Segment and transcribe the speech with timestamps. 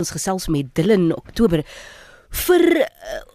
[0.00, 1.62] Ons gesels met Dylan Oktober
[2.46, 2.86] vir uh,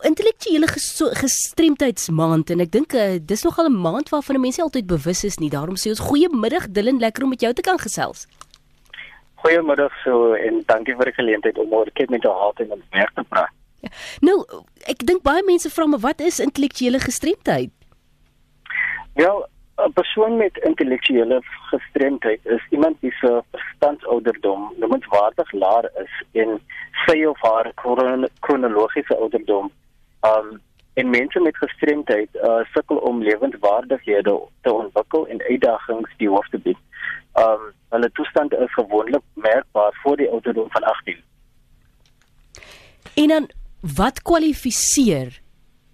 [0.08, 5.38] intellektuele gestremdheidsmaand en ek dink uh, dis nogal 'n maand waarvan mense altyd bewus is
[5.38, 5.52] nie.
[5.52, 8.26] Daarom sê ons goeiemiddag Dylan, lekker om met jou te kan gesels.
[9.44, 13.14] Goeiemiddag so en dankie vir die geleentheid om oor kyk met jou hart en werk
[13.14, 13.52] te praat.
[13.84, 13.90] Ja,
[14.22, 14.38] nou,
[14.90, 17.70] ek dink baie mense vra me wat is intellektuele gestremdheid?
[19.14, 19.46] Wel,
[19.86, 26.62] 'n persoon met intellektuele gestremdheid is iemand wie se verstandsouderdom noemenswaardig laer is en
[27.06, 27.72] sy of haar
[28.40, 29.72] kronologiese ouderdom.
[30.22, 30.62] Um
[30.94, 36.58] en mense met gestremdheid uh, sukkel om lewenswaardighede te ontwikkel en uitdagings die hoof te
[36.58, 36.78] bied.
[37.40, 41.24] Um hulle toestand is gewoonlik merkbaar voor die ouderdom van 18.
[43.16, 43.50] En dan
[43.96, 45.40] wat kwalifiseer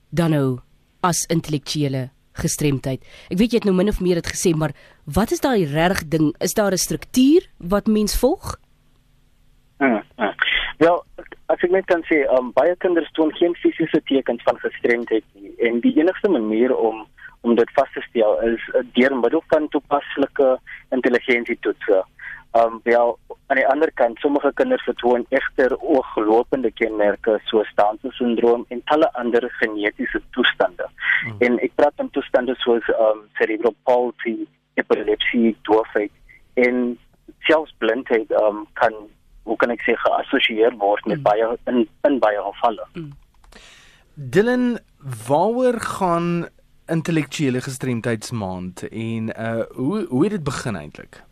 [0.09, 0.59] dan nou
[0.99, 3.01] as intellektuele gestremdheid.
[3.29, 4.73] Ek weet jy het nou min of meer dit gesê, maar
[5.05, 6.31] wat is daai reg ding?
[6.39, 8.57] Is daar 'n struktuur wat mens volg?
[9.77, 10.35] Hmm, hmm.
[10.77, 11.03] Wel,
[11.45, 15.53] as ek net kan sê, um, baie kinders toon geen fisiese tekens van gestremdheid nie
[15.59, 17.07] en die enigste manier om
[17.41, 22.03] om dit vas te stel is uh, deur middel van toepaslike intelligensietoetse.
[22.51, 28.65] Um wel aan die ander kant sommige kinders vertoon egter ooglopende kenmerke soos Down syndroom
[28.67, 30.89] en talle ander genetiese toestande.
[31.23, 31.35] Hmm.
[31.39, 34.35] En ek praat van toestande soos um cerebral palsy,
[34.73, 36.11] epilepsie, doofheid
[36.53, 36.99] en
[37.47, 38.99] selfs blindheid um kan
[39.47, 41.27] hoe kan ek sê geassosieer word met hmm.
[41.31, 42.87] baie in in baie gevalle.
[42.93, 43.11] Hmm.
[44.13, 44.79] Dylan,
[45.27, 46.47] waaroor gaan
[46.91, 51.23] intellektuele gestremdheidsmaand en uh hoe hoe het dit begin eintlik?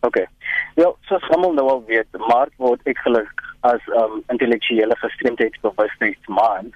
[0.00, 0.26] Okay.
[0.74, 6.72] Ja, soos almal nou al weet, Maart word ek gelukkig as um intellektuele gestremdheidsbewustheidsmaand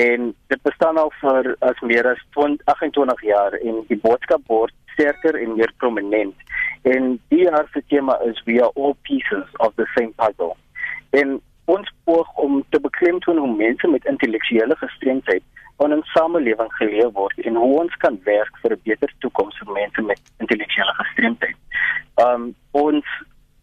[0.00, 4.72] en dit bestaan al vir as meer as 20, 28 jaar en die boodskap word
[4.94, 6.36] sterker en meer prominent.
[6.88, 10.56] En die jaar se tema is we are all pieces of the same puzzle.
[11.10, 15.44] En ons poog om te beklemtoon hoe mense met intellektuele gestremdheid
[15.84, 19.72] in 'n samelewing geleef word en hoe ons kan werk vir 'n beter toekoms vir
[19.72, 21.56] mense met intellektuele gestremdheid.
[22.24, 23.04] Um ons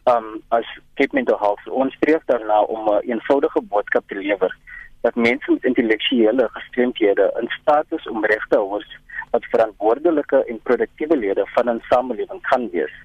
[0.06, 0.66] um as
[0.96, 4.56] Cape Mental Health ons streef daarna om 'n eenvoudige boodskap te lewer
[5.02, 8.98] dat mense met intellektuele gestremdhede in staat is om regtehouers
[9.31, 12.96] wat verantwoordelike en produktiewe lede van 'n samelewing kan wees.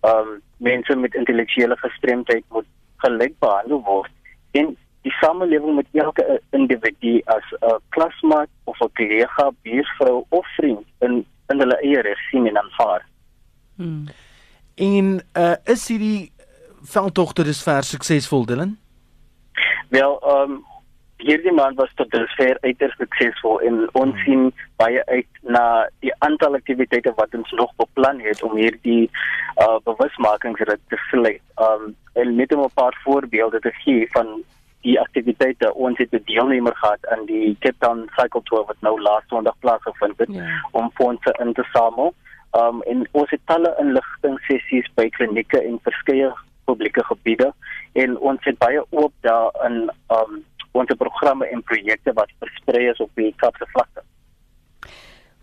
[0.00, 4.10] Um mense met intellektuele gestremdheid moet gelyk behandel word
[4.50, 10.86] en die samelewing met elke individu as 'n klasmaat of 'n kollega, buurvrou of vriend
[11.00, 13.06] in in hulle eie reg sien en aanvaar.
[13.76, 14.06] Hmm.
[14.76, 16.32] En uh is hierdie
[16.82, 18.78] veldtogte dusver suksesvol Dylan?
[19.88, 20.64] Wel, ehm um,
[21.16, 24.24] hierdie maand was tot dusver uiters suksesvol en ons hmm.
[24.24, 24.42] sien
[24.76, 29.08] baie uit na die aantal aktiwiteite wat ons nog beplan het om hierdie
[29.64, 31.40] uh bewusmakingsrit te sluit.
[31.56, 34.44] Ehm um, en net om 'n paar voorbeelde te gee van
[34.82, 39.24] die aktiwiteite ons het deelnemer gehad aan die Cape Town Cycle Tour wat nou laas
[39.26, 40.46] Sondag plaasgevind het yeah.
[40.46, 40.68] Ja.
[40.70, 42.14] om fondse in te samel.
[42.52, 46.32] Um en ons het talle inligting sessies by klinieke en verskeie
[46.66, 47.52] publieke gebiede
[47.92, 50.44] en ons het baie oop daar in um
[50.76, 54.02] ons programme en projekte wat versprei is op die Kaapse vlakte.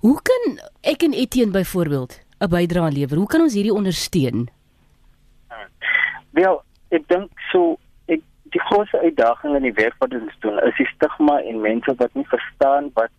[0.06, 3.18] Hoe kan ek en Etienne byvoorbeeld 'n bydrae lewer?
[3.18, 4.50] Hoe kan ons hierdie ondersteun?
[6.32, 10.76] Wel, ek dink so ek die grootste uitdaging in die werk wat ons doen is
[10.78, 13.12] die stigma en mense wat nie verstaan wat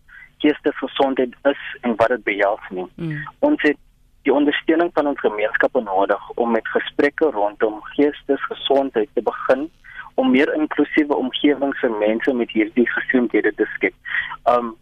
[0.45, 2.85] geestesgesondheid is en wat dit behels nie.
[2.95, 3.17] Mm.
[3.49, 3.81] Ons het
[4.25, 9.67] die ondersteuning van ons gemeenskappe nodig om met gesprekke rondom geestesgesondheid te begin
[10.15, 13.93] om meer inklusiewe omgewings vir mense met hierdie gestremdhede te skep.
[14.49, 14.73] Um